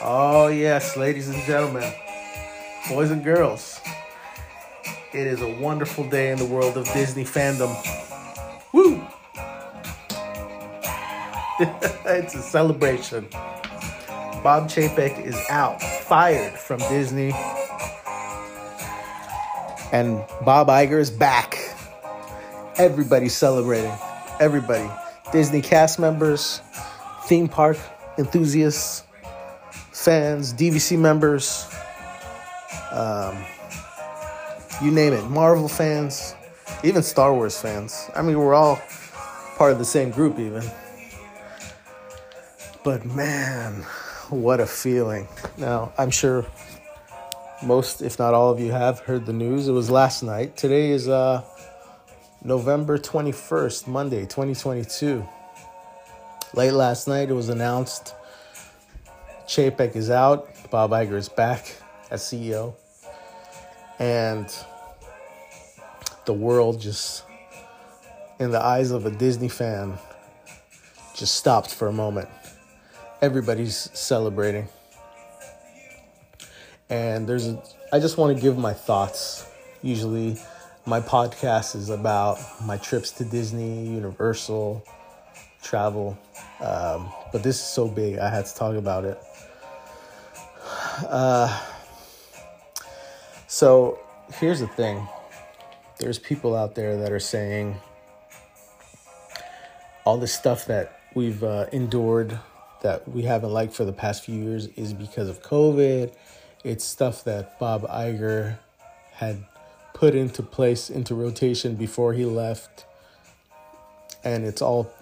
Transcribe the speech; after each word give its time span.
Oh, 0.00 0.46
yes, 0.46 0.96
ladies 0.96 1.28
and 1.28 1.42
gentlemen, 1.42 1.92
boys 2.88 3.10
and 3.10 3.24
girls, 3.24 3.80
it 5.12 5.26
is 5.26 5.42
a 5.42 5.48
wonderful 5.48 6.08
day 6.08 6.30
in 6.30 6.38
the 6.38 6.44
world 6.44 6.76
of 6.76 6.84
Disney 6.92 7.24
fandom. 7.24 7.74
Woo! 8.72 9.04
it's 12.06 12.36
a 12.36 12.42
celebration. 12.42 13.26
Bob 14.44 14.68
Chapek 14.68 15.20
is 15.26 15.34
out, 15.50 15.82
fired 15.82 16.52
from 16.52 16.78
Disney. 16.78 17.32
And 19.90 20.24
Bob 20.44 20.68
Iger 20.68 21.00
is 21.00 21.10
back. 21.10 21.58
Everybody's 22.76 23.34
celebrating. 23.34 23.92
Everybody. 24.38 24.88
Disney 25.32 25.60
cast 25.60 25.98
members, 25.98 26.62
theme 27.24 27.48
park 27.48 27.78
enthusiasts, 28.16 29.02
fans, 29.98 30.54
DVC 30.54 30.96
members, 30.96 31.66
um, 32.92 33.44
you 34.80 34.92
name 34.92 35.12
it, 35.12 35.24
Marvel 35.24 35.68
fans, 35.68 36.36
even 36.84 37.02
Star 37.02 37.34
Wars 37.34 37.60
fans. 37.60 38.08
I 38.14 38.22
mean, 38.22 38.38
we're 38.38 38.54
all 38.54 38.80
part 39.56 39.72
of 39.72 39.78
the 39.78 39.84
same 39.84 40.10
group, 40.10 40.38
even. 40.38 40.62
But 42.84 43.04
man, 43.04 43.82
what 44.30 44.60
a 44.60 44.66
feeling. 44.66 45.26
Now, 45.56 45.92
I'm 45.98 46.10
sure 46.10 46.46
most, 47.64 48.00
if 48.00 48.20
not 48.20 48.34
all 48.34 48.50
of 48.50 48.60
you, 48.60 48.70
have 48.70 49.00
heard 49.00 49.26
the 49.26 49.32
news. 49.32 49.66
It 49.66 49.72
was 49.72 49.90
last 49.90 50.22
night. 50.22 50.56
Today 50.56 50.90
is 50.90 51.08
uh, 51.08 51.42
November 52.44 52.98
21st, 52.98 53.88
Monday, 53.88 54.22
2022. 54.22 55.26
Late 56.54 56.72
last 56.72 57.08
night, 57.08 57.30
it 57.30 57.34
was 57.34 57.48
announced 57.48 58.14
Chapek 59.48 59.96
is 59.96 60.10
out, 60.10 60.46
Bob 60.70 60.90
Iger 60.90 61.14
is 61.14 61.30
back 61.30 61.74
as 62.10 62.20
CEO, 62.20 62.74
and 63.98 64.46
the 66.26 66.34
world 66.34 66.78
just, 66.82 67.24
in 68.38 68.50
the 68.50 68.62
eyes 68.62 68.90
of 68.90 69.06
a 69.06 69.10
Disney 69.10 69.48
fan, 69.48 69.96
just 71.16 71.36
stopped 71.36 71.74
for 71.74 71.88
a 71.88 71.92
moment. 71.92 72.28
Everybody's 73.22 73.88
celebrating. 73.98 74.68
And 76.90 77.26
there's 77.26 77.48
a, 77.48 77.62
I 77.90 78.00
just 78.00 78.18
want 78.18 78.36
to 78.36 78.42
give 78.42 78.58
my 78.58 78.74
thoughts. 78.74 79.50
Usually, 79.80 80.36
my 80.84 81.00
podcast 81.00 81.74
is 81.74 81.88
about 81.88 82.38
my 82.64 82.76
trips 82.76 83.12
to 83.12 83.24
Disney, 83.24 83.88
Universal, 83.88 84.84
travel. 85.62 86.18
Um, 86.60 87.10
but 87.32 87.42
this 87.42 87.56
is 87.56 87.62
so 87.62 87.88
big, 87.88 88.18
I 88.18 88.28
had 88.28 88.44
to 88.44 88.54
talk 88.54 88.76
about 88.76 89.06
it. 89.06 89.18
Uh, 91.06 91.64
so 93.46 93.98
here's 94.34 94.60
the 94.60 94.68
thing 94.68 95.06
there's 95.98 96.18
people 96.18 96.54
out 96.54 96.74
there 96.74 96.96
that 96.98 97.12
are 97.12 97.20
saying 97.20 97.76
all 100.04 100.16
the 100.16 100.26
stuff 100.26 100.66
that 100.66 101.00
we've 101.14 101.42
uh, 101.42 101.66
endured 101.72 102.38
that 102.82 103.08
we 103.08 103.22
haven't 103.22 103.50
liked 103.50 103.74
for 103.74 103.84
the 103.84 103.92
past 103.92 104.24
few 104.24 104.34
years 104.34 104.66
is 104.68 104.92
because 104.92 105.28
of 105.28 105.42
COVID. 105.42 106.12
It's 106.64 106.84
stuff 106.84 107.24
that 107.24 107.58
Bob 107.58 107.82
Iger 107.88 108.58
had 109.12 109.44
put 109.94 110.14
into 110.14 110.42
place, 110.42 110.90
into 110.90 111.14
rotation 111.14 111.74
before 111.74 112.12
he 112.12 112.24
left. 112.24 112.86
And 114.24 114.44
it's 114.44 114.62
all 114.62 114.92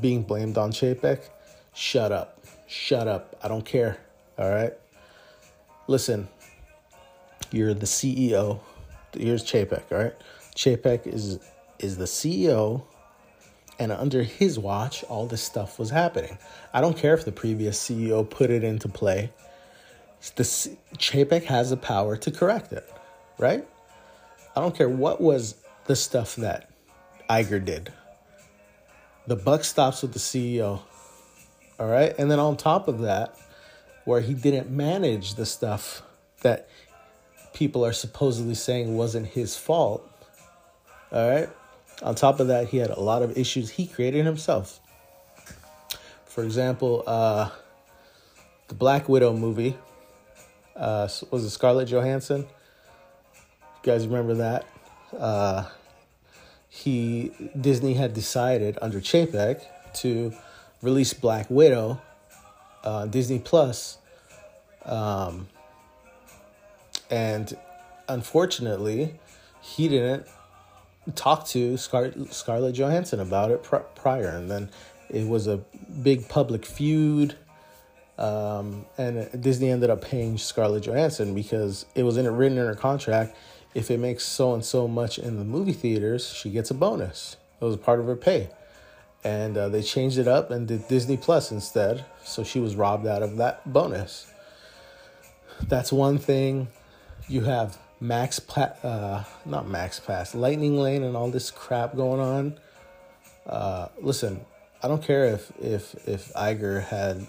being 0.00 0.22
blamed 0.22 0.56
on 0.56 0.72
Chapek, 0.72 1.20
shut 1.74 2.10
up. 2.10 2.42
Shut 2.66 3.06
up. 3.06 3.36
I 3.42 3.48
don't 3.48 3.64
care. 3.64 3.98
All 4.38 4.50
right. 4.50 4.72
Listen, 5.86 6.28
you're 7.50 7.74
the 7.74 7.86
CEO. 7.86 8.60
Here's 9.16 9.44
Chapek, 9.44 9.92
all 9.92 9.98
right? 9.98 10.14
Chapek 10.54 11.06
is 11.06 11.38
is 11.78 11.96
the 11.96 12.04
CEO 12.04 12.84
and 13.78 13.90
under 13.90 14.22
his 14.22 14.58
watch 14.58 15.02
all 15.04 15.26
this 15.26 15.42
stuff 15.42 15.78
was 15.78 15.90
happening. 15.90 16.38
I 16.72 16.80
don't 16.80 16.96
care 16.96 17.14
if 17.14 17.24
the 17.24 17.32
previous 17.32 17.78
CEO 17.78 18.28
put 18.28 18.50
it 18.50 18.62
into 18.62 18.88
play. 18.88 19.32
The 20.36 20.44
Chapek 20.44 21.44
has 21.44 21.70
the 21.70 21.76
power 21.76 22.16
to 22.16 22.30
correct 22.30 22.72
it, 22.72 22.88
right? 23.38 23.66
I 24.56 24.60
don't 24.60 24.74
care 24.74 24.88
what 24.88 25.20
was 25.20 25.56
the 25.86 25.96
stuff 25.96 26.36
that 26.36 26.70
Iger 27.28 27.62
did 27.62 27.92
the 29.26 29.36
buck 29.36 29.64
stops 29.64 30.02
with 30.02 30.12
the 30.12 30.18
CEO. 30.18 30.80
All 31.78 31.88
right. 31.88 32.14
And 32.18 32.30
then 32.30 32.38
on 32.38 32.56
top 32.56 32.88
of 32.88 33.00
that, 33.00 33.36
where 34.04 34.20
he 34.20 34.34
didn't 34.34 34.70
manage 34.70 35.34
the 35.34 35.46
stuff 35.46 36.02
that 36.42 36.68
people 37.52 37.84
are 37.84 37.92
supposedly 37.92 38.54
saying 38.54 38.96
wasn't 38.96 39.26
his 39.26 39.56
fault. 39.56 40.08
All 41.12 41.28
right. 41.28 41.48
On 42.02 42.14
top 42.14 42.40
of 42.40 42.48
that, 42.48 42.68
he 42.68 42.78
had 42.78 42.90
a 42.90 43.00
lot 43.00 43.22
of 43.22 43.38
issues 43.38 43.70
he 43.70 43.86
created 43.86 44.24
himself. 44.24 44.80
For 46.26 46.42
example, 46.42 47.04
uh, 47.06 47.50
the 48.68 48.74
Black 48.74 49.08
Widow 49.08 49.32
movie 49.34 49.76
uh, 50.76 51.08
was 51.30 51.44
it 51.44 51.50
Scarlett 51.50 51.88
Johansson? 51.88 52.42
You 52.42 53.80
guys 53.82 54.06
remember 54.06 54.34
that? 54.34 54.66
Uh, 55.16 55.66
he 56.68 57.30
Disney 57.58 57.94
had 57.94 58.14
decided 58.14 58.78
under 58.82 59.00
Chapek 59.00 59.62
to 59.94 60.32
release 60.82 61.12
Black 61.12 61.46
Widow, 61.48 62.00
uh, 62.84 63.06
Disney 63.06 63.40
Plus, 63.40 63.98
um, 64.84 65.48
and 67.10 67.56
unfortunately, 68.08 69.18
he 69.60 69.88
didn't 69.88 70.26
talk 71.14 71.46
to 71.48 71.76
Scar- 71.76 72.12
Scarlett 72.30 72.76
Johansson 72.76 73.20
about 73.20 73.50
it 73.50 73.62
pr- 73.62 73.76
prior, 73.96 74.28
and 74.28 74.50
then 74.50 74.70
it 75.10 75.26
was 75.26 75.46
a 75.46 75.58
big 76.02 76.28
public 76.28 76.64
feud. 76.64 77.36
Um, 78.16 78.86
and 78.96 79.42
Disney 79.42 79.70
ended 79.70 79.90
up 79.90 80.00
paying 80.00 80.38
Scarlett 80.38 80.84
Johansson 80.84 81.34
because 81.34 81.84
it 81.96 82.04
was 82.04 82.16
in, 82.16 82.32
written 82.36 82.58
in 82.58 82.66
her 82.66 82.76
contract 82.76 83.36
if 83.74 83.90
it 83.90 83.98
makes 83.98 84.24
so 84.24 84.54
and 84.54 84.64
so 84.64 84.86
much 84.86 85.18
in 85.18 85.36
the 85.36 85.44
movie 85.44 85.72
theaters, 85.72 86.32
she 86.32 86.48
gets 86.50 86.70
a 86.70 86.74
bonus. 86.74 87.36
It 87.60 87.64
was 87.64 87.76
part 87.76 87.98
of 87.98 88.06
her 88.06 88.16
pay. 88.16 88.50
And 89.24 89.56
uh, 89.56 89.68
they 89.70 89.82
changed 89.82 90.18
it 90.18 90.28
up 90.28 90.50
and 90.50 90.68
did 90.68 90.86
Disney 90.86 91.16
Plus 91.16 91.50
instead. 91.50 92.04
So 92.24 92.44
she 92.44 92.60
was 92.60 92.76
robbed 92.76 93.06
out 93.06 93.22
of 93.22 93.38
that 93.38 93.70
bonus. 93.72 94.30
That's 95.62 95.92
one 95.92 96.18
thing. 96.18 96.68
You 97.28 97.42
have 97.42 97.78
Max, 98.00 98.38
pa- 98.38 98.74
uh, 98.82 99.24
not 99.46 99.66
Max 99.66 99.98
Pass, 99.98 100.34
Lightning 100.34 100.76
Lane, 100.78 101.02
and 101.02 101.16
all 101.16 101.30
this 101.30 101.50
crap 101.50 101.96
going 101.96 102.20
on. 102.20 102.60
Uh, 103.46 103.88
listen, 103.98 104.44
I 104.82 104.88
don't 104.88 105.02
care 105.02 105.24
if 105.24 105.50
if 105.58 105.94
if 106.06 106.32
Iger 106.34 106.82
had 106.84 107.26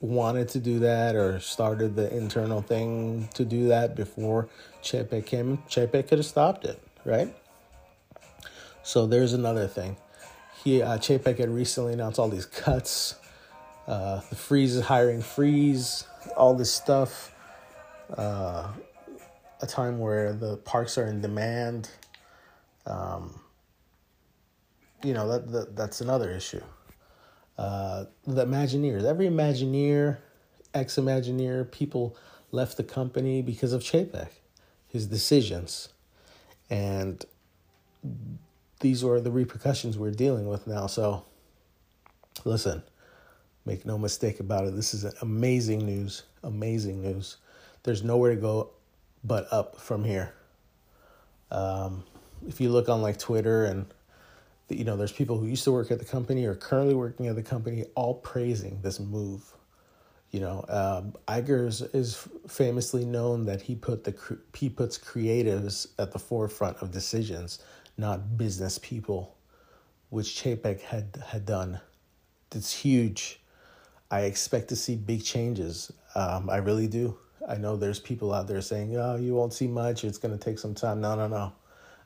wanted 0.00 0.50
to 0.50 0.58
do 0.58 0.80
that 0.80 1.16
or 1.16 1.40
started 1.40 1.96
the 1.96 2.14
internal 2.14 2.60
thing 2.60 3.28
to 3.34 3.44
do 3.44 3.68
that 3.68 3.96
before 3.96 4.48
Chapek 4.82 5.24
came, 5.24 5.58
Chapek 5.68 6.08
could 6.08 6.18
have 6.18 6.26
stopped 6.26 6.66
it, 6.66 6.82
right? 7.06 7.34
So 8.82 9.06
there's 9.06 9.32
another 9.32 9.66
thing. 9.66 9.96
He 10.64 10.82
uh, 10.82 10.98
Chapek 10.98 11.38
had 11.38 11.50
recently 11.50 11.92
announced 11.92 12.18
all 12.18 12.28
these 12.28 12.46
cuts, 12.46 13.16
uh, 13.86 14.20
the 14.30 14.36
freeze 14.36 14.80
hiring 14.80 15.22
freeze, 15.22 16.06
all 16.36 16.54
this 16.54 16.72
stuff. 16.72 17.34
Uh, 18.16 18.68
a 19.60 19.66
time 19.66 19.98
where 19.98 20.32
the 20.32 20.56
parks 20.58 20.98
are 20.98 21.06
in 21.06 21.20
demand. 21.20 21.90
Um, 22.86 23.40
you 25.02 25.14
know 25.14 25.28
that, 25.28 25.52
that 25.52 25.76
that's 25.76 26.00
another 26.00 26.30
issue. 26.30 26.62
Uh, 27.56 28.06
the 28.26 28.46
Imagineers, 28.46 29.04
every 29.04 29.26
Imagineer, 29.28 30.18
ex 30.72 30.96
Imagineer, 30.96 31.70
people 31.70 32.16
left 32.50 32.76
the 32.76 32.84
company 32.84 33.42
because 33.42 33.72
of 33.72 33.82
Chapek 33.82 34.28
his 34.94 35.08
decisions. 35.08 35.88
And 36.70 37.24
these 38.84 39.02
are 39.02 39.18
the 39.18 39.30
repercussions 39.30 39.96
we're 39.96 40.10
dealing 40.10 40.46
with 40.46 40.66
now. 40.66 40.86
So, 40.86 41.24
listen, 42.44 42.82
make 43.64 43.86
no 43.86 43.96
mistake 43.96 44.40
about 44.40 44.66
it. 44.66 44.76
This 44.76 44.92
is 44.92 45.04
amazing 45.22 45.86
news. 45.86 46.24
Amazing 46.42 47.00
news. 47.00 47.38
There's 47.82 48.04
nowhere 48.04 48.34
to 48.34 48.40
go 48.40 48.72
but 49.24 49.50
up 49.50 49.80
from 49.80 50.04
here. 50.04 50.34
Um, 51.50 52.04
if 52.46 52.60
you 52.60 52.68
look 52.68 52.90
on 52.90 53.00
like 53.00 53.18
Twitter 53.18 53.64
and 53.64 53.86
you 54.68 54.84
know, 54.84 54.98
there's 54.98 55.12
people 55.12 55.38
who 55.38 55.46
used 55.46 55.64
to 55.64 55.72
work 55.72 55.90
at 55.90 55.98
the 55.98 56.04
company 56.04 56.44
or 56.44 56.54
currently 56.54 56.94
working 56.94 57.26
at 57.28 57.36
the 57.36 57.42
company 57.42 57.86
all 57.94 58.16
praising 58.16 58.80
this 58.82 59.00
move. 59.00 59.50
You 60.30 60.40
know, 60.40 60.64
um, 60.68 61.14
Iger's 61.26 61.80
is 61.80 62.28
famously 62.48 63.06
known 63.06 63.46
that 63.46 63.62
he 63.62 63.76
put 63.76 64.04
the 64.04 64.14
he 64.54 64.68
puts 64.68 64.98
creatives 64.98 65.86
at 65.98 66.12
the 66.12 66.18
forefront 66.18 66.82
of 66.82 66.90
decisions, 66.90 67.60
not 67.96 68.36
business 68.36 68.78
people, 68.78 69.36
which 70.10 70.26
Chapek 70.26 70.80
had 70.80 71.22
had 71.26 71.46
done. 71.46 71.80
It's 72.54 72.72
huge. 72.72 73.40
I 74.10 74.22
expect 74.22 74.68
to 74.68 74.76
see 74.76 74.96
big 74.96 75.24
changes. 75.24 75.92
Um, 76.14 76.48
I 76.48 76.58
really 76.58 76.86
do. 76.86 77.16
I 77.48 77.56
know 77.56 77.76
there's 77.76 77.98
people 77.98 78.32
out 78.32 78.46
there 78.46 78.60
saying, 78.60 78.96
"Oh, 78.96 79.16
you 79.16 79.34
won't 79.34 79.52
see 79.52 79.66
much. 79.66 80.04
It's 80.04 80.18
going 80.18 80.36
to 80.36 80.42
take 80.42 80.58
some 80.58 80.74
time." 80.74 81.00
No, 81.00 81.14
no, 81.14 81.26
no. 81.26 81.52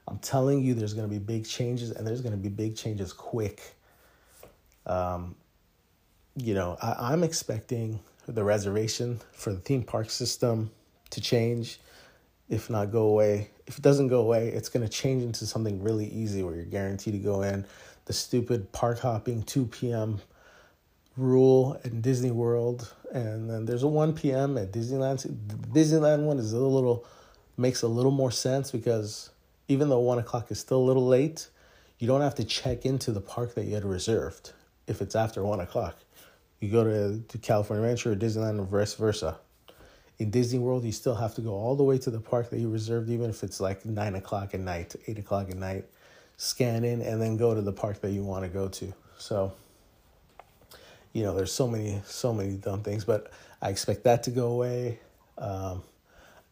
I'm 0.07 0.19
telling 0.19 0.63
you, 0.63 0.75
there's 0.75 0.95
going 0.95 1.07
to 1.07 1.13
be 1.13 1.19
big 1.19 1.47
changes, 1.47 1.91
and 1.91 2.07
there's 2.07 2.23
going 2.23 2.33
to 2.33 2.39
be 2.39 2.49
big 2.49 2.77
changes 2.77 3.13
quick. 3.13 3.61
Um, 4.87 5.37
you 6.35 6.55
know, 6.55 6.79
I, 6.81 7.13
I'm 7.13 7.23
expecting 7.23 8.01
the 8.27 8.43
reservation 8.43 9.21
for 9.33 9.53
the 9.53 9.61
theme 9.61 9.83
park 9.83 10.11
system 10.11 10.71
to 11.11 11.21
change, 11.21 11.81
if 12.49 12.71
not 12.71 12.91
go 12.91 13.03
away. 13.03 13.51
If 13.69 13.79
it 13.79 13.83
doesn't 13.83 14.09
go 14.09 14.21
away, 14.21 14.49
it's 14.49 14.71
going 14.71 14.85
to 14.85 14.93
change 14.93 15.23
into 15.23 15.47
something 15.47 15.83
really 15.83 16.07
easy 16.07 16.43
where 16.43 16.55
you're 16.55 16.65
guaranteed 16.65 17.13
to 17.13 17.19
go 17.19 17.43
in. 17.43 17.67
The 18.07 18.15
stupid 18.15 18.73
park 18.73 18.99
hopping 18.99 19.43
2 19.43 19.67
p.m. 19.67 20.21
rule 21.19 21.79
in 21.85 22.01
Disney 22.01 22.31
World, 22.31 22.93
and 23.13 23.49
then 23.49 23.67
there's 23.67 23.83
a 23.83 23.89
1 23.89 24.15
p.m. 24.15 24.57
at 24.57 24.73
Disneyland. 24.73 25.23
The 25.23 25.81
Disneyland 25.81 26.25
one 26.25 26.39
is 26.39 26.55
a 26.55 26.59
little 26.59 27.07
makes 27.59 27.83
a 27.83 27.89
little 27.89 28.13
more 28.13 28.31
sense 28.31 28.71
because 28.71 29.31
even 29.67 29.89
though 29.89 29.99
one 29.99 30.19
o'clock 30.19 30.51
is 30.51 30.59
still 30.59 30.79
a 30.79 30.87
little 30.87 31.07
late, 31.07 31.49
you 31.99 32.07
don't 32.07 32.21
have 32.21 32.37
to 32.37 32.45
check 32.45 32.87
into 32.87 33.13
the 33.13 33.21
park 33.21 33.55
that 33.55 33.67
you 33.67 33.75
had 33.75 33.85
reserved 33.85 34.53
if 34.87 35.03
it's 35.03 35.15
after 35.15 35.45
one 35.45 35.61
o'clock. 35.61 35.99
You 36.61 36.71
go 36.71 36.85
to, 36.85 37.21
to 37.21 37.39
California 37.39 37.85
Adventure 37.85 38.13
or 38.13 38.17
Disneyland 38.17 38.59
or 38.61 38.65
vice 38.65 38.95
versa. 38.95 39.39
In 40.19 40.31
Disney 40.31 40.59
World, 40.59 40.85
you 40.85 40.93
still 40.93 41.15
have 41.15 41.35
to 41.37 41.41
go 41.41 41.53
all 41.53 41.77
the 41.77 41.85
way 41.85 41.97
to 41.99 42.11
the 42.11 42.21
park 42.21 42.51
that 42.51 42.59
you 42.59 42.69
reserved, 42.69 43.09
even 43.09 43.31
if 43.31 43.45
it's 43.45 43.61
like 43.61 43.87
nine 43.87 44.17
o'clock 44.17 44.53
at 44.53 44.61
night, 44.61 44.97
eight 45.07 45.19
o'clock 45.19 45.49
at 45.49 45.57
night. 45.57 45.85
Scan 46.37 46.85
in 46.85 47.03
and 47.03 47.21
then 47.21 47.37
go 47.37 47.55
to 47.55 47.61
the 47.61 47.73
park 47.73 48.01
that 48.01 48.11
you 48.11 48.23
want 48.23 48.45
to 48.45 48.49
go 48.49 48.69
to. 48.69 48.93
So, 49.19 49.53
you 51.13 51.23
know, 51.23 51.35
there's 51.35 51.53
so 51.53 51.67
many, 51.67 52.01
so 52.05 52.33
many 52.33 52.55
dumb 52.55 52.83
things, 52.83 53.05
but 53.05 53.33
I 53.61 53.71
expect 53.71 54.05
that 54.05 54.23
to 54.25 54.31
go 54.31 54.53
away. 54.53 55.01
Um, 55.37 55.83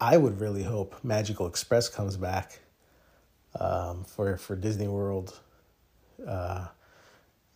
I 0.00 0.16
would 0.16 0.40
really 0.40 0.62
hope 0.62 0.96
Magical 1.02 1.46
Express 1.46 1.88
comes 1.88 2.16
back 2.16 2.60
um, 3.58 4.04
for 4.04 4.36
for 4.36 4.56
Disney 4.56 4.88
World, 4.88 5.38
uh, 6.26 6.66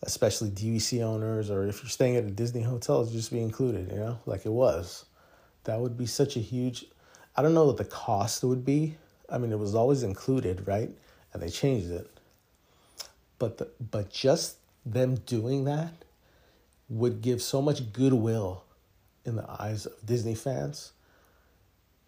especially 0.03 0.49
DVC 0.49 1.03
owners, 1.03 1.51
or 1.51 1.67
if 1.67 1.83
you're 1.83 1.89
staying 1.89 2.15
at 2.15 2.23
a 2.23 2.31
Disney 2.31 2.63
hotel, 2.63 3.05
just 3.05 3.31
be 3.31 3.41
included. 3.41 3.91
You 3.91 3.97
know, 3.97 4.19
like 4.25 4.45
it 4.45 4.51
was. 4.51 5.05
That 5.65 5.79
would 5.79 5.97
be 5.97 6.05
such 6.05 6.35
a 6.35 6.39
huge. 6.39 6.85
I 7.35 7.41
don't 7.41 7.53
know 7.53 7.65
what 7.65 7.77
the 7.77 7.85
cost 7.85 8.43
would 8.43 8.65
be. 8.65 8.97
I 9.29 9.37
mean, 9.37 9.51
it 9.51 9.59
was 9.59 9.75
always 9.75 10.03
included, 10.03 10.67
right? 10.67 10.89
And 11.33 11.41
they 11.41 11.49
changed 11.49 11.91
it. 11.91 12.09
But 13.39 13.57
the, 13.57 13.69
but 13.79 14.11
just 14.11 14.57
them 14.85 15.15
doing 15.15 15.65
that 15.65 15.93
would 16.89 17.21
give 17.21 17.41
so 17.41 17.61
much 17.61 17.93
goodwill 17.93 18.63
in 19.25 19.35
the 19.35 19.49
eyes 19.49 19.85
of 19.85 19.93
Disney 20.05 20.35
fans. 20.35 20.91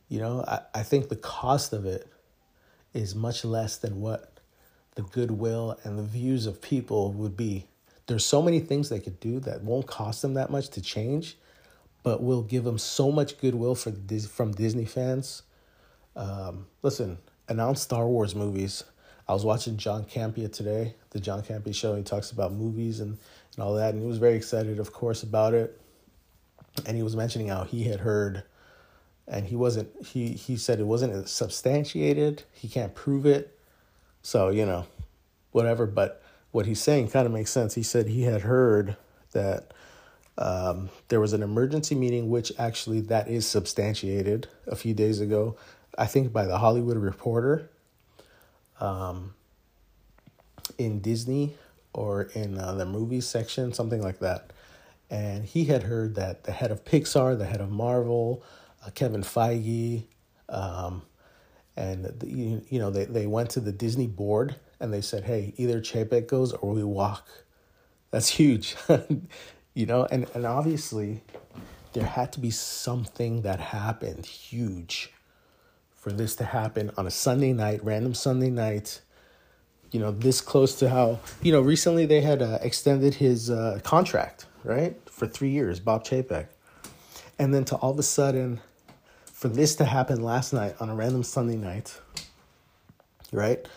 You 0.09 0.19
know, 0.19 0.43
I, 0.47 0.59
I 0.75 0.83
think 0.83 1.09
the 1.09 1.15
cost 1.15 1.73
of 1.73 1.85
it 1.85 2.07
is 2.93 3.15
much 3.15 3.45
less 3.45 3.77
than 3.77 4.01
what 4.01 4.39
the 4.95 5.01
goodwill 5.01 5.79
and 5.83 5.97
the 5.97 6.03
views 6.03 6.45
of 6.45 6.61
people 6.61 7.11
would 7.13 7.35
be. 7.35 7.65
There's 8.07 8.25
so 8.25 8.41
many 8.41 8.59
things 8.59 8.89
they 8.89 8.99
could 8.99 9.19
do 9.19 9.39
that 9.41 9.63
won't 9.63 9.87
cost 9.87 10.21
them 10.21 10.33
that 10.35 10.51
much 10.51 10.69
to 10.69 10.81
change, 10.81 11.37
but 12.03 12.21
will 12.21 12.43
give 12.43 12.63
them 12.63 12.77
so 12.77 13.11
much 13.11 13.39
goodwill 13.39 13.75
for 13.75 13.91
from 14.29 14.51
Disney 14.51 14.85
fans. 14.85 15.43
Um, 16.15 16.67
listen, 16.81 17.17
announce 17.47 17.81
Star 17.81 18.07
Wars 18.07 18.35
movies. 18.35 18.83
I 19.27 19.33
was 19.33 19.45
watching 19.45 19.77
John 19.77 20.03
Campea 20.03 20.51
today, 20.51 20.95
the 21.11 21.19
John 21.19 21.41
Campea 21.41 21.73
show. 21.73 21.95
He 21.95 22.03
talks 22.03 22.31
about 22.31 22.51
movies 22.51 22.99
and, 22.99 23.17
and 23.55 23.63
all 23.63 23.73
that, 23.75 23.93
and 23.93 24.01
he 24.01 24.07
was 24.07 24.17
very 24.17 24.35
excited, 24.35 24.79
of 24.79 24.91
course, 24.91 25.23
about 25.23 25.53
it. 25.53 25.79
And 26.85 26.97
he 26.97 27.03
was 27.03 27.15
mentioning 27.15 27.47
how 27.47 27.63
he 27.63 27.85
had 27.85 28.01
heard 28.01 28.43
and 29.27 29.47
he 29.47 29.55
wasn't 29.55 29.89
he 30.05 30.29
he 30.29 30.57
said 30.57 30.79
it 30.79 30.85
wasn't 30.85 31.27
substantiated 31.27 32.43
he 32.51 32.67
can't 32.67 32.93
prove 32.93 33.25
it 33.25 33.57
so 34.21 34.49
you 34.49 34.65
know 34.65 34.85
whatever 35.51 35.85
but 35.85 36.21
what 36.51 36.65
he's 36.65 36.81
saying 36.81 37.09
kind 37.09 37.25
of 37.25 37.31
makes 37.31 37.51
sense 37.51 37.75
he 37.75 37.83
said 37.83 38.07
he 38.07 38.23
had 38.23 38.41
heard 38.41 38.97
that 39.31 39.73
um, 40.37 40.89
there 41.09 41.19
was 41.19 41.33
an 41.33 41.43
emergency 41.43 41.95
meeting 41.95 42.29
which 42.29 42.51
actually 42.57 43.01
that 43.01 43.27
is 43.27 43.45
substantiated 43.47 44.47
a 44.67 44.75
few 44.75 44.93
days 44.93 45.19
ago 45.19 45.55
i 45.97 46.05
think 46.05 46.33
by 46.33 46.45
the 46.45 46.57
hollywood 46.57 46.97
reporter 46.97 47.69
um, 48.79 49.33
in 50.77 50.99
disney 50.99 51.55
or 51.93 52.23
in 52.33 52.57
uh, 52.57 52.73
the 52.73 52.85
movie 52.85 53.21
section 53.21 53.73
something 53.73 54.01
like 54.01 54.19
that 54.19 54.51
and 55.09 55.45
he 55.45 55.65
had 55.65 55.83
heard 55.83 56.15
that 56.15 56.43
the 56.45 56.51
head 56.51 56.71
of 56.71 56.83
pixar 56.83 57.37
the 57.37 57.45
head 57.45 57.61
of 57.61 57.69
marvel 57.69 58.43
uh, 58.85 58.89
Kevin 58.91 59.21
Feige, 59.21 60.03
um, 60.49 61.03
and 61.75 62.05
the, 62.05 62.27
you, 62.27 62.61
you 62.69 62.79
know 62.79 62.89
they, 62.89 63.05
they 63.05 63.27
went 63.27 63.49
to 63.51 63.59
the 63.59 63.71
Disney 63.71 64.07
board 64.07 64.55
and 64.79 64.93
they 64.93 65.01
said, 65.01 65.23
hey, 65.23 65.53
either 65.57 65.79
Chapek 65.81 66.27
goes 66.27 66.53
or 66.53 66.73
we 66.73 66.83
walk. 66.83 67.27
That's 68.11 68.29
huge, 68.39 68.75
you 69.73 69.85
know, 69.85 70.07
and 70.11 70.27
and 70.33 70.45
obviously 70.45 71.23
there 71.93 72.05
had 72.05 72.31
to 72.33 72.39
be 72.39 72.51
something 72.51 73.41
that 73.41 73.59
happened 73.59 74.25
huge 74.25 75.11
for 75.95 76.11
this 76.11 76.35
to 76.35 76.43
happen 76.43 76.91
on 76.97 77.07
a 77.07 77.11
Sunday 77.11 77.53
night, 77.53 77.83
random 77.83 78.13
Sunday 78.13 78.49
night. 78.49 79.01
You 79.91 79.99
know, 79.99 80.11
this 80.11 80.41
close 80.41 80.75
to 80.79 80.89
how 80.89 81.19
you 81.41 81.51
know 81.51 81.61
recently 81.61 82.05
they 82.05 82.21
had 82.21 82.41
uh, 82.41 82.59
extended 82.61 83.15
his 83.15 83.49
uh, 83.49 83.79
contract 83.83 84.45
right 84.63 84.95
for 85.09 85.27
three 85.27 85.49
years, 85.49 85.79
Bob 85.79 86.03
Chapek, 86.03 86.47
and 87.39 87.53
then 87.53 87.65
to 87.65 87.75
all 87.75 87.91
of 87.91 87.99
a 87.99 88.03
sudden 88.03 88.59
for 89.25 89.47
this 89.49 89.75
to 89.75 89.85
happen 89.85 90.23
last 90.23 90.53
night 90.53 90.75
on 90.79 90.89
a 90.89 90.95
random 90.95 91.21
Sunday 91.21 91.57
night, 91.57 91.99
right? 93.31 93.67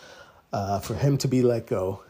Uh, 0.53 0.79
for 0.79 0.95
him 0.95 1.17
to 1.17 1.27
be 1.27 1.41
let 1.41 1.67
go 1.67 2.01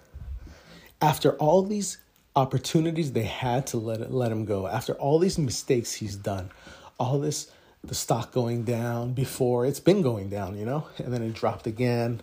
after 1.02 1.32
all 1.38 1.64
these 1.64 1.98
opportunities 2.38 3.14
they 3.14 3.24
had 3.24 3.66
to 3.68 3.78
let 3.78 4.14
let 4.14 4.32
him 4.32 4.46
go, 4.46 4.68
after 4.68 4.94
all 4.94 5.18
these 5.18 5.40
mistakes 5.40 5.96
he's 5.96 6.16
done, 6.16 6.52
all 7.00 7.20
this 7.20 7.52
the 7.84 7.96
stock 7.96 8.32
going 8.32 8.64
down 8.64 9.14
before 9.14 9.66
it's 9.66 9.80
been 9.80 10.02
going 10.02 10.30
down, 10.30 10.58
you 10.58 10.66
know, 10.66 10.86
and 10.98 11.12
then 11.12 11.24
it 11.24 11.34
dropped 11.34 11.66
again, 11.66 12.22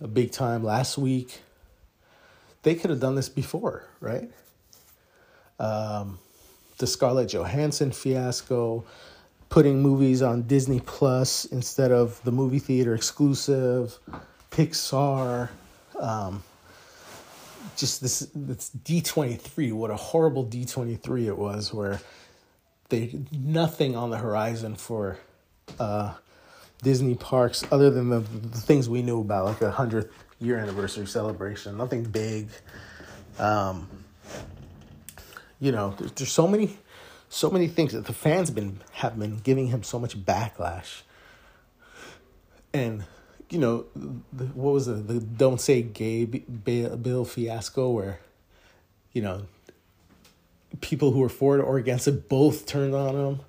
a 0.00 0.06
big 0.06 0.30
time 0.30 0.62
last 0.62 0.96
week. 0.96 1.40
They 2.62 2.74
could 2.74 2.90
have 2.90 3.00
done 3.00 3.16
this 3.16 3.28
before, 3.28 3.84
right? 4.00 4.30
Um, 5.58 6.18
the 6.78 6.86
Scarlett 6.86 7.28
Johansson 7.32 7.90
fiasco, 7.90 8.84
putting 9.48 9.82
movies 9.82 10.22
on 10.22 10.42
Disney 10.42 10.80
Plus 10.80 11.44
instead 11.46 11.90
of 11.90 12.22
the 12.22 12.32
movie 12.32 12.58
theater 12.58 12.94
exclusive, 12.94 13.98
Pixar, 14.50 15.48
um, 15.98 16.42
just 17.76 18.00
this 18.00 18.28
this 18.34 18.70
D 18.70 19.00
twenty 19.00 19.34
three. 19.34 19.72
What 19.72 19.90
a 19.90 19.96
horrible 19.96 20.44
D 20.44 20.64
twenty 20.64 20.96
three 20.96 21.26
it 21.26 21.36
was, 21.36 21.72
where 21.72 22.00
they 22.88 23.20
nothing 23.32 23.96
on 23.96 24.10
the 24.10 24.18
horizon 24.18 24.76
for 24.76 25.18
uh, 25.78 26.14
Disney 26.82 27.14
parks 27.14 27.64
other 27.70 27.90
than 27.90 28.10
the, 28.10 28.20
the 28.20 28.60
things 28.60 28.88
we 28.88 29.02
knew 29.02 29.20
about, 29.20 29.44
like 29.46 29.62
a 29.62 29.70
hundredth 29.70 30.12
year 30.40 30.58
anniversary 30.58 31.06
celebration. 31.06 31.76
Nothing 31.76 32.04
big. 32.04 32.48
Um, 33.38 33.88
you 35.60 35.72
know, 35.72 35.94
there's, 35.98 36.12
there's 36.12 36.32
so 36.32 36.48
many 36.48 36.78
so 37.28 37.50
many 37.50 37.68
things 37.68 37.92
that 37.92 38.06
the 38.06 38.12
fans 38.12 38.50
been 38.50 38.80
have 38.92 39.18
been 39.18 39.38
giving 39.38 39.68
him 39.68 39.82
so 39.82 39.98
much 39.98 40.18
backlash. 40.18 41.02
And 42.72 43.04
you 43.50 43.58
know, 43.58 43.84
the, 44.32 44.46
what 44.46 44.72
was 44.72 44.88
it? 44.88 45.06
The 45.06 45.20
"Don't 45.20 45.60
Say 45.60 45.82
Gay" 45.82 46.24
bill 46.24 47.24
fiasco, 47.24 47.90
where 47.90 48.20
you 49.12 49.22
know 49.22 49.46
people 50.80 51.10
who 51.10 51.20
were 51.20 51.28
for 51.28 51.58
it 51.58 51.62
or 51.62 51.76
against 51.76 52.08
it 52.08 52.28
both 52.28 52.66
turned 52.66 52.94
on 52.94 53.14
him. 53.14 53.40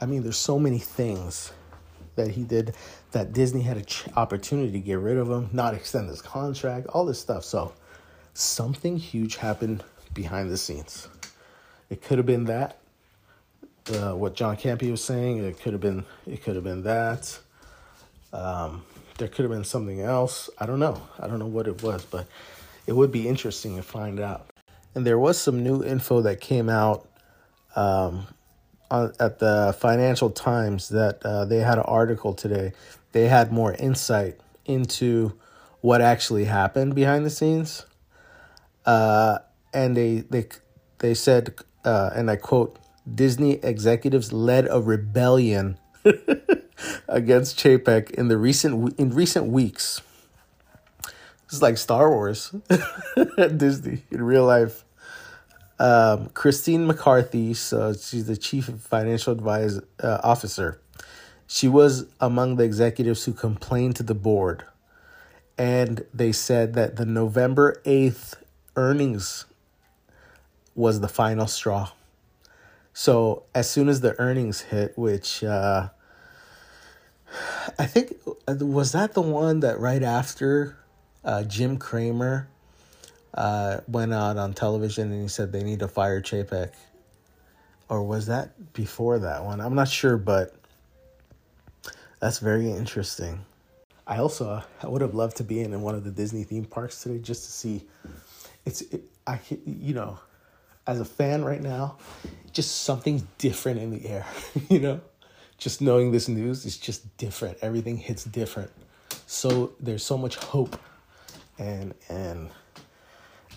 I 0.00 0.06
mean, 0.06 0.22
there's 0.22 0.36
so 0.36 0.58
many 0.58 0.78
things 0.78 1.52
that 2.16 2.32
he 2.32 2.42
did 2.42 2.74
that 3.12 3.32
Disney 3.32 3.62
had 3.62 3.76
an 3.76 3.84
ch- 3.84 4.04
opportunity 4.16 4.72
to 4.72 4.80
get 4.80 4.98
rid 4.98 5.16
of 5.16 5.30
him, 5.30 5.48
not 5.52 5.74
extend 5.74 6.08
his 6.08 6.22
contract, 6.22 6.86
all 6.88 7.04
this 7.04 7.20
stuff. 7.20 7.44
So 7.44 7.72
something 8.34 8.96
huge 8.96 9.36
happened 9.36 9.84
behind 10.12 10.50
the 10.50 10.56
scenes. 10.56 11.08
It 11.88 12.02
could 12.02 12.18
have 12.18 12.26
been 12.26 12.44
that 12.44 12.78
uh, 13.92 14.12
what 14.12 14.34
John 14.34 14.56
Campea 14.56 14.90
was 14.90 15.02
saying. 15.02 15.38
It 15.38 15.60
could 15.60 15.72
have 15.72 15.80
been 15.80 16.04
it 16.26 16.42
could 16.42 16.54
have 16.54 16.64
been 16.64 16.82
that. 16.82 17.38
Um, 18.32 18.84
there 19.18 19.28
could 19.28 19.44
have 19.44 19.50
been 19.50 19.64
something 19.64 20.00
else. 20.00 20.48
I 20.58 20.66
don't 20.66 20.78
know. 20.78 21.00
I 21.18 21.26
don't 21.26 21.38
know 21.38 21.46
what 21.46 21.66
it 21.66 21.82
was, 21.82 22.04
but 22.04 22.26
it 22.86 22.92
would 22.92 23.12
be 23.12 23.28
interesting 23.28 23.76
to 23.76 23.82
find 23.82 24.18
out. 24.20 24.50
And 24.94 25.06
there 25.06 25.18
was 25.18 25.38
some 25.38 25.62
new 25.62 25.84
info 25.84 26.22
that 26.22 26.40
came 26.40 26.68
out 26.68 27.08
um, 27.76 28.26
on, 28.90 29.12
at 29.20 29.38
the 29.38 29.76
Financial 29.78 30.30
Times 30.30 30.88
that 30.88 31.24
uh, 31.24 31.44
they 31.44 31.58
had 31.58 31.78
an 31.78 31.84
article 31.84 32.34
today. 32.34 32.72
They 33.12 33.28
had 33.28 33.52
more 33.52 33.74
insight 33.74 34.40
into 34.64 35.38
what 35.80 36.00
actually 36.00 36.44
happened 36.44 36.94
behind 36.94 37.24
the 37.24 37.30
scenes, 37.30 37.86
uh, 38.86 39.38
and 39.72 39.96
they 39.96 40.20
they 40.28 40.48
they 40.98 41.14
said, 41.14 41.54
uh, 41.84 42.10
and 42.14 42.30
I 42.30 42.36
quote 42.36 42.78
Disney 43.12 43.54
executives 43.62 44.32
led 44.32 44.66
a 44.70 44.80
rebellion 44.80 45.78
against 47.08 47.58
Chapek 47.58 48.10
in 48.10 48.28
the 48.28 48.36
recent 48.36 48.98
in 48.98 49.10
recent 49.10 49.46
weeks. 49.46 50.02
It's 51.46 51.62
like 51.62 51.78
Star 51.78 52.10
Wars, 52.10 52.54
at 53.38 53.58
Disney 53.58 54.02
in 54.10 54.22
real 54.22 54.44
life. 54.44 54.84
Um, 55.80 56.28
Christine 56.28 56.86
McCarthy, 56.86 57.54
so 57.54 57.92
she's 57.94 58.26
the 58.26 58.36
chief 58.36 58.66
financial 58.66 59.32
advisor 59.32 59.82
uh, 60.02 60.20
officer. 60.22 60.80
She 61.46 61.66
was 61.66 62.06
among 62.20 62.56
the 62.56 62.64
executives 62.64 63.24
who 63.24 63.32
complained 63.32 63.96
to 63.96 64.02
the 64.02 64.14
board, 64.14 64.64
and 65.58 66.04
they 66.14 66.32
said 66.32 66.74
that 66.74 66.96
the 66.96 67.06
November 67.06 67.80
eighth 67.84 68.36
earnings 68.76 69.46
was 70.74 71.00
the 71.00 71.08
final 71.08 71.46
straw. 71.46 71.90
So 72.92 73.44
as 73.54 73.70
soon 73.70 73.88
as 73.88 74.00
the 74.00 74.18
earnings 74.20 74.60
hit, 74.60 74.96
which 74.96 75.42
uh, 75.42 75.88
I 77.78 77.86
think 77.86 78.16
was 78.46 78.92
that 78.92 79.14
the 79.14 79.22
one 79.22 79.60
that 79.60 79.78
right 79.78 80.02
after 80.02 80.76
uh, 81.24 81.44
Jim 81.44 81.76
Cramer 81.76 82.48
uh, 83.34 83.80
went 83.86 84.12
out 84.12 84.36
on 84.36 84.52
television 84.52 85.12
and 85.12 85.22
he 85.22 85.28
said 85.28 85.52
they 85.52 85.62
need 85.62 85.80
to 85.80 85.88
fire 85.88 86.20
Chapek, 86.20 86.72
or 87.88 88.02
was 88.02 88.26
that 88.26 88.72
before 88.72 89.18
that 89.20 89.44
one? 89.44 89.60
I'm 89.60 89.74
not 89.74 89.88
sure, 89.88 90.16
but 90.16 90.54
that's 92.18 92.38
very 92.38 92.70
interesting. 92.70 93.44
I 94.06 94.18
also 94.18 94.62
I 94.82 94.86
would 94.88 95.02
have 95.02 95.14
loved 95.14 95.36
to 95.36 95.44
be 95.44 95.60
in 95.60 95.80
one 95.82 95.94
of 95.94 96.04
the 96.04 96.10
Disney 96.10 96.44
theme 96.44 96.64
parks 96.64 97.02
today 97.02 97.18
just 97.18 97.44
to 97.44 97.52
see. 97.52 97.86
It's 98.66 98.82
it, 98.82 99.02
I 99.26 99.38
you 99.64 99.94
know, 99.94 100.18
as 100.86 101.00
a 101.00 101.04
fan 101.04 101.44
right 101.44 101.62
now, 101.62 101.96
just 102.52 102.82
something 102.82 103.26
different 103.38 103.78
in 103.80 103.90
the 103.90 104.06
air. 104.08 104.26
you 104.68 104.80
know, 104.80 105.00
just 105.60 105.80
knowing 105.80 106.10
this 106.10 106.26
news 106.26 106.64
is 106.64 106.76
just 106.76 107.16
different. 107.18 107.58
Everything 107.62 107.96
hits 107.96 108.24
different. 108.24 108.70
So 109.26 109.72
there's 109.78 110.02
so 110.02 110.18
much 110.18 110.36
hope, 110.36 110.76
and 111.58 111.94
and 112.08 112.50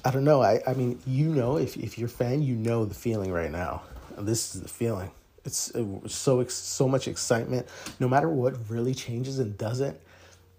I 0.06 0.12
don't 0.12 0.26
know. 0.26 0.42
I, 0.44 0.60
I 0.68 0.74
mean, 0.74 1.00
you 1.08 1.30
know, 1.30 1.58
if, 1.58 1.78
if 1.78 1.98
you're 1.98 2.08
a 2.08 2.12
fan, 2.12 2.44
you 2.44 2.56
know 2.56 2.86
the 2.86 2.94
feeling 2.94 3.32
right 3.32 3.50
now. 3.50 3.84
This 4.18 4.54
is 4.54 4.62
the 4.62 4.68
feeling. 4.68 5.10
It's, 5.46 5.72
it's 5.74 6.14
so 6.14 6.46
so 6.46 6.88
much 6.88 7.08
excitement. 7.08 7.68
No 8.00 8.08
matter 8.08 8.30
what 8.30 8.70
really 8.70 8.94
changes 8.94 9.40
and 9.40 9.58
doesn't, 9.58 9.98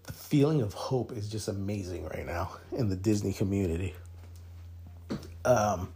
the 0.03 0.13
feeling 0.13 0.61
of 0.61 0.73
hope 0.73 1.11
is 1.11 1.29
just 1.29 1.47
amazing 1.47 2.05
right 2.05 2.25
now 2.25 2.57
in 2.71 2.89
the 2.89 2.95
Disney 2.95 3.33
community. 3.33 3.93
Um, 5.45 5.93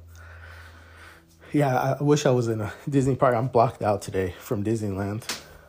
yeah, 1.51 1.95
I 1.99 2.03
wish 2.03 2.25
I 2.25 2.31
was 2.31 2.47
in 2.47 2.61
a 2.61 2.73
Disney 2.89 3.15
park. 3.15 3.35
I'm 3.35 3.47
blocked 3.47 3.81
out 3.81 4.01
today 4.01 4.33
from 4.39 4.63
Disneyland. 4.63 5.23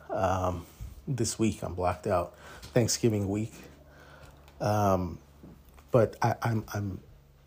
Um, 0.09 0.65
this 1.07 1.39
week 1.39 1.63
I'm 1.63 1.73
blocked 1.73 2.07
out. 2.07 2.35
Thanksgiving 2.73 3.27
week. 3.27 3.53
Um, 4.59 5.17
but 5.91 6.15
I, 6.21 6.35
I'm 6.41 6.63
I'm 6.73 6.99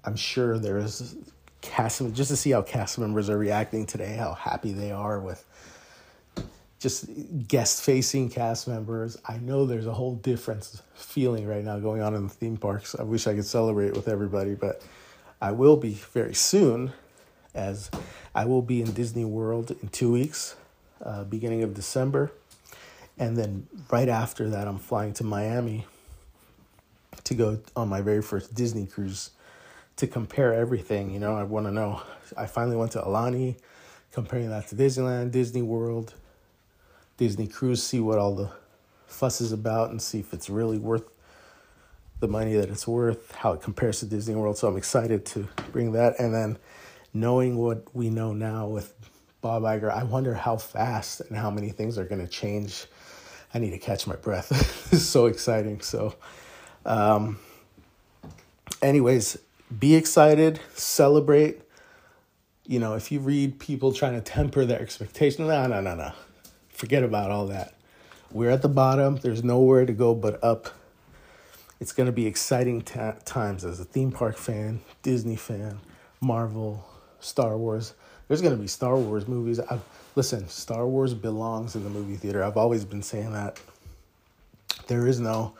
I'm 0.04 0.16
sure 0.16 0.58
there's 0.58 1.16
cast 1.60 2.02
just 2.12 2.30
to 2.30 2.36
see 2.36 2.50
how 2.50 2.62
cast 2.62 2.98
members 2.98 3.30
are 3.30 3.38
reacting 3.38 3.86
today, 3.86 4.16
how 4.16 4.34
happy 4.34 4.72
they 4.72 4.90
are 4.90 5.18
with 5.20 5.44
just 6.78 7.08
guest 7.48 7.82
facing 7.82 8.28
cast 8.28 8.68
members. 8.68 9.16
I 9.24 9.38
know 9.38 9.64
there's 9.64 9.86
a 9.86 9.94
whole 9.94 10.16
different 10.16 10.82
feeling 10.94 11.46
right 11.46 11.64
now 11.64 11.78
going 11.78 12.02
on 12.02 12.14
in 12.14 12.24
the 12.24 12.34
theme 12.34 12.58
parks. 12.58 12.94
I 12.94 13.04
wish 13.04 13.26
I 13.26 13.34
could 13.34 13.46
celebrate 13.46 13.94
with 13.94 14.08
everybody, 14.08 14.54
but 14.54 14.82
I 15.40 15.52
will 15.52 15.76
be 15.76 15.94
very 15.94 16.34
soon 16.34 16.92
as 17.54 17.90
I 18.34 18.44
will 18.44 18.62
be 18.62 18.82
in 18.82 18.92
Disney 18.92 19.24
World 19.24 19.74
in 19.82 19.88
two 19.88 20.10
weeks, 20.10 20.56
uh, 21.02 21.24
beginning 21.24 21.62
of 21.62 21.74
December. 21.74 22.32
And 23.18 23.36
then 23.36 23.68
right 23.90 24.08
after 24.08 24.50
that, 24.50 24.66
I'm 24.66 24.78
flying 24.78 25.12
to 25.14 25.24
Miami 25.24 25.86
to 27.22 27.34
go 27.34 27.60
on 27.76 27.88
my 27.88 28.00
very 28.00 28.22
first 28.22 28.54
Disney 28.54 28.86
cruise 28.86 29.30
to 29.96 30.06
compare 30.06 30.52
everything. 30.52 31.12
You 31.12 31.20
know, 31.20 31.36
I 31.36 31.44
want 31.44 31.66
to 31.66 31.72
know. 31.72 32.02
I 32.36 32.46
finally 32.46 32.76
went 32.76 32.92
to 32.92 33.00
Aulani, 33.00 33.56
comparing 34.12 34.50
that 34.50 34.68
to 34.68 34.74
Disneyland, 34.74 35.30
Disney 35.30 35.62
World, 35.62 36.14
Disney 37.16 37.46
Cruise, 37.46 37.82
see 37.82 38.00
what 38.00 38.18
all 38.18 38.34
the 38.34 38.50
fuss 39.06 39.40
is 39.40 39.52
about, 39.52 39.90
and 39.90 40.02
see 40.02 40.18
if 40.18 40.32
it's 40.32 40.50
really 40.50 40.78
worth 40.78 41.04
the 42.20 42.28
money 42.28 42.54
that 42.54 42.68
it's 42.68 42.88
worth, 42.88 43.32
how 43.32 43.52
it 43.52 43.62
compares 43.62 44.00
to 44.00 44.06
Disney 44.06 44.34
World. 44.34 44.58
So 44.58 44.68
I'm 44.68 44.76
excited 44.76 45.24
to 45.26 45.48
bring 45.72 45.92
that. 45.92 46.18
And 46.18 46.34
then 46.34 46.58
knowing 47.14 47.56
what 47.56 47.94
we 47.94 48.10
know 48.10 48.32
now 48.32 48.66
with 48.66 48.92
Bob 49.40 49.62
Iger, 49.62 49.90
I 49.90 50.02
wonder 50.02 50.34
how 50.34 50.56
fast 50.56 51.20
and 51.20 51.36
how 51.36 51.50
many 51.50 51.70
things 51.70 51.96
are 51.96 52.04
going 52.04 52.20
to 52.20 52.26
change. 52.26 52.86
I 53.54 53.60
need 53.60 53.70
to 53.70 53.78
catch 53.78 54.06
my 54.06 54.16
breath. 54.16 54.50
is 54.92 55.08
so 55.08 55.26
exciting. 55.26 55.80
So, 55.80 56.16
um, 56.84 57.38
anyways, 58.82 59.38
be 59.78 59.94
excited, 59.94 60.60
celebrate. 60.74 61.60
You 62.66 62.80
know, 62.80 62.94
if 62.94 63.12
you 63.12 63.20
read 63.20 63.60
people 63.60 63.92
trying 63.92 64.14
to 64.14 64.20
temper 64.20 64.64
their 64.64 64.80
expectations, 64.80 65.46
no, 65.46 65.66
no, 65.66 65.80
no, 65.80 65.94
no. 65.94 66.12
Forget 66.70 67.04
about 67.04 67.30
all 67.30 67.46
that. 67.46 67.74
We're 68.32 68.50
at 68.50 68.62
the 68.62 68.68
bottom. 68.68 69.16
There's 69.16 69.44
nowhere 69.44 69.86
to 69.86 69.92
go 69.92 70.14
but 70.14 70.42
up. 70.42 70.70
It's 71.78 71.92
going 71.92 72.06
to 72.06 72.12
be 72.12 72.26
exciting 72.26 72.82
times 72.82 73.64
as 73.64 73.78
a 73.78 73.84
theme 73.84 74.10
park 74.10 74.38
fan, 74.38 74.80
Disney 75.02 75.36
fan, 75.36 75.80
Marvel, 76.20 76.84
Star 77.24 77.56
Wars. 77.56 77.94
There's 78.28 78.40
going 78.42 78.54
to 78.54 78.60
be 78.60 78.68
Star 78.68 78.96
Wars 78.96 79.26
movies. 79.26 79.58
I've, 79.58 79.82
listen, 80.14 80.48
Star 80.48 80.86
Wars 80.86 81.14
belongs 81.14 81.74
in 81.74 81.84
the 81.84 81.90
movie 81.90 82.16
theater. 82.16 82.44
I've 82.44 82.56
always 82.56 82.84
been 82.84 83.02
saying 83.02 83.32
that. 83.32 83.58
There 84.86 85.06
is 85.06 85.20
no. 85.20 85.54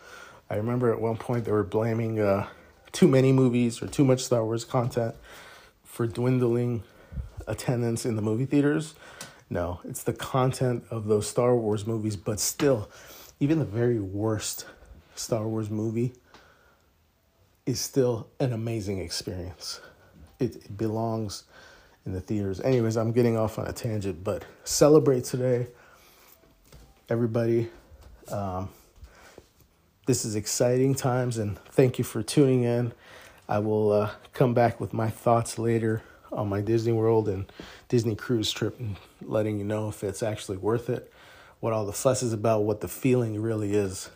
I 0.51 0.57
remember 0.57 0.93
at 0.93 1.01
one 1.01 1.17
point 1.17 1.47
they 1.47 1.53
were 1.53 1.65
blaming 1.65 2.21
uh, 2.21 2.47
too 2.93 3.09
many 3.09 3.33
movies 3.33 3.83
or 3.83 3.87
too 3.87 4.05
much 4.05 4.23
Star 4.23 4.45
Wars 4.45 4.65
content 4.65 5.15
for 5.85 6.07
dwindling 6.07 6.83
attendance 7.47 8.05
in 8.05 8.17
the 8.17 8.23
movie 8.23 8.45
theaters. 8.45 8.95
No, 9.49 9.81
it's 9.85 10.03
the 10.03 10.13
content 10.13 10.85
of 10.91 11.07
those 11.07 11.27
Star 11.27 11.55
Wars 11.57 11.87
movies, 11.87 12.17
but 12.17 12.41
still, 12.41 12.91
even 13.41 13.59
the 13.59 13.65
very 13.65 14.01
worst 14.01 14.67
Star 15.15 15.47
Wars 15.47 15.71
movie 15.71 16.13
is 17.65 17.81
still 17.81 18.29
an 18.39 18.53
amazing 18.53 18.99
experience. 18.99 19.81
It, 20.45 20.57
it 20.57 20.77
belongs 20.77 21.45
in 22.07 22.13
the 22.13 22.21
theaters. 22.21 22.61
Anyways, 22.61 22.97
I'm 22.97 23.13
getting 23.13 23.37
off 23.37 23.59
on 23.59 23.67
a 23.67 23.73
tangent, 23.73 24.23
but 24.23 24.45
celebrate 24.65 25.25
today, 25.25 25.67
everybody. 27.09 27.71
Um, 28.29 28.69
this 30.07 30.25
is 30.25 30.35
exciting 30.35 30.95
times, 30.95 31.39
and 31.39 31.59
thank 31.71 31.99
you 31.99 32.05
for 32.05 32.23
tuning 32.23 32.65
in. 32.65 32.93
I 33.49 33.59
will 33.59 33.93
uh, 33.93 34.11
come 34.33 34.53
back 34.53 34.81
with 34.81 34.93
my 34.93 35.09
thoughts 35.09 35.59
later 35.59 36.03
on 36.31 36.49
my 36.49 36.61
Disney 36.61 36.93
World 36.93 37.29
and 37.29 37.51
Disney 37.89 38.15
cruise 38.15 38.51
trip 38.51 38.79
and 38.79 38.97
letting 39.23 39.59
you 39.59 39.65
know 39.65 39.89
if 39.89 40.05
it's 40.05 40.23
actually 40.23 40.59
worth 40.59 40.91
it, 40.91 41.11
what 41.61 41.73
all 41.73 41.87
the 41.87 41.93
fuss 41.93 42.23
is 42.23 42.33
about, 42.33 42.65
what 42.65 42.81
the 42.81 42.89
feeling 42.89 43.41
really 43.41 43.75
is, 43.75 44.11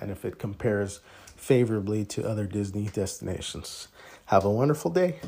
and 0.00 0.10
if 0.10 0.24
it 0.24 0.38
compares 0.38 1.00
favorably 1.36 2.04
to 2.04 2.28
other 2.28 2.46
Disney 2.46 2.86
destinations. 2.92 3.88
Have 4.26 4.44
a 4.44 4.50
wonderful 4.50 4.90
day. 4.90 5.20